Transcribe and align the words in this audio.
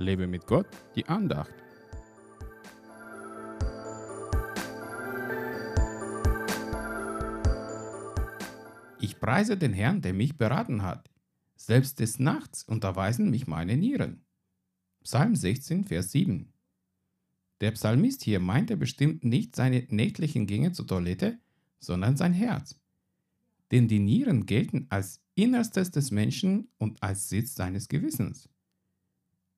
Lebe 0.00 0.26
mit 0.26 0.46
Gott, 0.46 0.66
die 0.96 1.06
Andacht. 1.06 1.52
Ich 8.98 9.20
preise 9.20 9.58
den 9.58 9.74
Herrn, 9.74 10.00
der 10.00 10.14
mich 10.14 10.38
beraten 10.38 10.82
hat. 10.82 11.10
Selbst 11.54 12.00
des 12.00 12.18
Nachts 12.18 12.64
unterweisen 12.64 13.30
mich 13.30 13.46
meine 13.46 13.76
Nieren. 13.76 14.24
Psalm 15.02 15.36
16, 15.36 15.84
Vers 15.84 16.12
7. 16.12 16.50
Der 17.60 17.72
Psalmist 17.72 18.24
hier 18.24 18.40
meinte 18.40 18.78
bestimmt 18.78 19.22
nicht 19.24 19.54
seine 19.54 19.86
nächtlichen 19.90 20.46
Gänge 20.46 20.72
zur 20.72 20.86
Toilette, 20.86 21.38
sondern 21.78 22.16
sein 22.16 22.32
Herz. 22.32 22.78
Denn 23.70 23.86
die 23.86 23.98
Nieren 23.98 24.46
gelten 24.46 24.86
als 24.88 25.20
Innerstes 25.34 25.90
des 25.90 26.10
Menschen 26.10 26.68
und 26.78 27.02
als 27.02 27.28
Sitz 27.28 27.54
seines 27.54 27.88
Gewissens. 27.88 28.48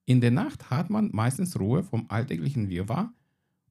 In 0.04 0.20
der 0.20 0.32
Nacht 0.32 0.70
hat 0.70 0.90
man 0.90 1.10
meistens 1.12 1.58
Ruhe 1.58 1.84
vom 1.84 2.06
alltäglichen 2.08 2.68
Wirrwarr 2.68 3.14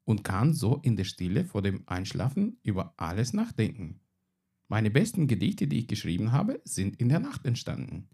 und 0.05 0.23
kann 0.23 0.53
so 0.53 0.77
in 0.77 0.95
der 0.95 1.03
Stille 1.03 1.43
vor 1.43 1.61
dem 1.61 1.83
Einschlafen 1.87 2.57
über 2.63 2.93
alles 2.97 3.33
nachdenken. 3.33 3.99
Meine 4.69 4.89
besten 4.89 5.27
Gedichte, 5.27 5.67
die 5.67 5.79
ich 5.79 5.87
geschrieben 5.87 6.31
habe, 6.31 6.61
sind 6.63 6.95
in 7.01 7.09
der 7.09 7.19
Nacht 7.19 7.45
entstanden. 7.45 8.07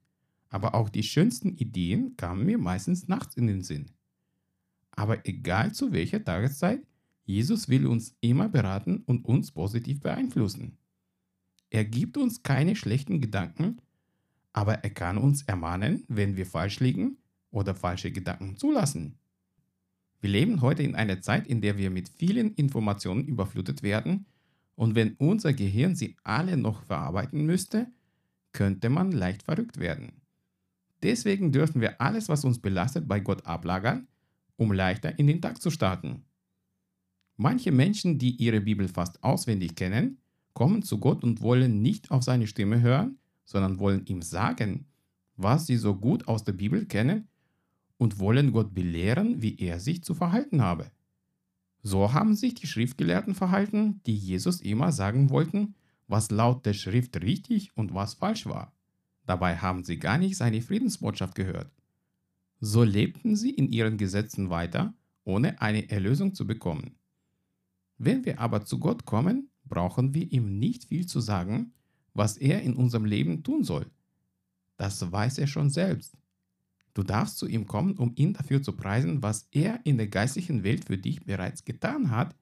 Aber 0.49 0.73
auch 0.73 0.89
die 0.89 1.03
schönsten 1.03 1.55
Ideen 1.55 2.17
kamen 2.17 2.45
mir 2.45 2.57
meistens 2.57 3.07
nachts 3.07 3.35
in 3.35 3.45
den 3.45 3.61
Sinn. 3.61 3.91
Aber 4.91 5.27
egal 5.27 5.73
zu 5.73 5.91
welcher 5.91 6.23
Tageszeit, 6.23 6.81
Jesus 7.25 7.69
will 7.69 7.85
uns 7.85 8.15
immer 8.21 8.49
beraten 8.49 9.03
und 9.05 9.25
uns 9.25 9.51
positiv 9.51 9.99
beeinflussen. 9.99 10.77
Er 11.69 11.85
gibt 11.85 12.17
uns 12.17 12.41
keine 12.41 12.75
schlechten 12.75 13.21
Gedanken, 13.21 13.77
aber 14.53 14.75
er 14.75 14.89
kann 14.89 15.19
uns 15.19 15.43
ermahnen, 15.43 16.03
wenn 16.07 16.35
wir 16.37 16.47
falsch 16.47 16.79
liegen 16.79 17.17
oder 17.51 17.75
falsche 17.75 18.11
Gedanken 18.11 18.57
zulassen. 18.57 19.17
Wir 20.19 20.29
leben 20.31 20.61
heute 20.61 20.83
in 20.83 20.95
einer 20.95 21.21
Zeit, 21.21 21.47
in 21.47 21.61
der 21.61 21.77
wir 21.77 21.89
mit 21.89 22.09
vielen 22.09 22.53
Informationen 22.55 23.25
überflutet 23.25 23.83
werden 23.83 24.25
und 24.75 24.95
wenn 24.95 25.13
unser 25.15 25.53
Gehirn 25.53 25.95
sie 25.95 26.15
alle 26.23 26.57
noch 26.57 26.83
verarbeiten 26.83 27.45
müsste, 27.45 27.87
könnte 28.51 28.89
man 28.89 29.11
leicht 29.11 29.43
verrückt 29.43 29.79
werden. 29.79 30.21
Deswegen 31.03 31.51
dürfen 31.51 31.81
wir 31.81 32.01
alles, 32.01 32.29
was 32.29 32.43
uns 32.43 32.59
belastet, 32.59 33.07
bei 33.07 33.19
Gott 33.19 33.45
ablagern, 33.45 34.07
um 34.55 34.71
leichter 34.71 35.17
in 35.19 35.27
den 35.27 35.41
Tag 35.41 35.61
zu 35.61 35.69
starten. 35.69 36.23
Manche 37.35 37.71
Menschen, 37.71 38.17
die 38.17 38.31
ihre 38.31 38.61
Bibel 38.61 38.87
fast 38.87 39.23
auswendig 39.23 39.75
kennen, 39.75 40.17
kommen 40.53 40.81
zu 40.81 40.99
Gott 40.99 41.23
und 41.23 41.41
wollen 41.41 41.83
nicht 41.83 42.09
auf 42.09 42.23
seine 42.23 42.47
Stimme 42.47 42.81
hören, 42.81 43.19
sondern 43.45 43.77
wollen 43.77 44.07
ihm 44.07 44.23
sagen, 44.23 44.87
was 45.35 45.67
sie 45.67 45.77
so 45.77 45.95
gut 45.95 46.27
aus 46.27 46.43
der 46.43 46.53
Bibel 46.53 46.87
kennen 46.87 47.27
und 47.97 48.19
wollen 48.19 48.51
Gott 48.51 48.73
belehren, 48.73 49.41
wie 49.41 49.57
er 49.57 49.79
sich 49.79 50.03
zu 50.03 50.13
verhalten 50.13 50.61
habe. 50.61 50.91
So 51.81 52.13
haben 52.13 52.35
sich 52.35 52.53
die 52.53 52.67
Schriftgelehrten 52.67 53.35
verhalten, 53.35 54.01
die 54.05 54.15
Jesus 54.15 54.61
immer 54.61 54.91
sagen 54.91 55.29
wollten, 55.29 55.75
was 56.07 56.31
laut 56.31 56.65
der 56.65 56.73
Schrift 56.73 57.21
richtig 57.21 57.75
und 57.75 57.93
was 57.93 58.15
falsch 58.15 58.45
war. 58.45 58.73
Dabei 59.25 59.57
haben 59.57 59.83
sie 59.83 59.97
gar 59.97 60.17
nicht 60.17 60.37
seine 60.37 60.61
Friedensbotschaft 60.61 61.35
gehört. 61.35 61.71
So 62.59 62.83
lebten 62.83 63.35
sie 63.35 63.51
in 63.51 63.69
ihren 63.69 63.97
Gesetzen 63.97 64.49
weiter, 64.49 64.93
ohne 65.23 65.61
eine 65.61 65.89
Erlösung 65.89 66.33
zu 66.33 66.47
bekommen. 66.47 66.95
Wenn 67.97 68.25
wir 68.25 68.39
aber 68.39 68.65
zu 68.65 68.79
Gott 68.79 69.05
kommen, 69.05 69.49
brauchen 69.65 70.13
wir 70.13 70.31
ihm 70.31 70.57
nicht 70.57 70.85
viel 70.85 71.05
zu 71.05 71.19
sagen, 71.19 71.73
was 72.13 72.37
er 72.37 72.61
in 72.61 72.75
unserem 72.75 73.05
Leben 73.05 73.43
tun 73.43 73.63
soll. 73.63 73.91
Das 74.77 75.11
weiß 75.11 75.37
er 75.39 75.47
schon 75.47 75.69
selbst. 75.69 76.17
Du 76.97 77.03
darfst 77.03 77.37
zu 77.37 77.45
ihm 77.45 77.67
kommen, 77.67 77.95
um 77.97 78.13
ihn 78.15 78.33
dafür 78.33 78.63
zu 78.63 78.75
preisen, 78.75 79.21
was 79.21 79.47
er 79.51 79.79
in 79.83 79.97
der 79.97 80.07
geistlichen 80.07 80.63
Welt 80.63 80.85
für 80.85 80.97
dich 80.97 81.23
bereits 81.23 81.63
getan 81.63 82.09
hat 82.09 82.35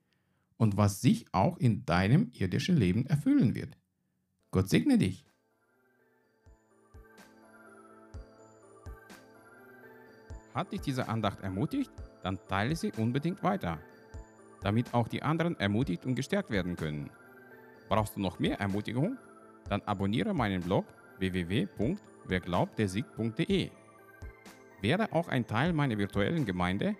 und 0.56 0.78
was 0.78 1.02
sich 1.02 1.26
auch 1.32 1.58
in 1.58 1.84
deinem 1.84 2.30
irdischen 2.32 2.78
Leben 2.78 3.04
erfüllen 3.04 3.54
wird. 3.54 3.76
Gott 4.50 4.70
segne 4.70 4.96
dich. 4.96 5.26
Hat 10.54 10.72
dich 10.72 10.80
diese 10.80 11.06
Andacht 11.06 11.40
ermutigt? 11.40 11.92
Dann 12.22 12.38
teile 12.48 12.74
sie 12.74 12.92
unbedingt 12.96 13.42
weiter 13.42 13.78
damit 14.66 14.92
auch 14.94 15.06
die 15.06 15.22
anderen 15.22 15.56
ermutigt 15.60 16.04
und 16.06 16.16
gestärkt 16.16 16.50
werden 16.50 16.74
können. 16.74 17.08
Brauchst 17.88 18.16
du 18.16 18.20
noch 18.20 18.40
mehr 18.40 18.58
Ermutigung? 18.58 19.16
Dann 19.68 19.80
abonniere 19.82 20.34
meinen 20.34 20.60
Blog 20.60 20.86
www.werglaubtersieg.de. 21.18 23.70
Werde 24.80 25.12
auch 25.12 25.28
ein 25.28 25.46
Teil 25.46 25.72
meiner 25.72 25.96
virtuellen 25.98 26.44
Gemeinde 26.44 26.96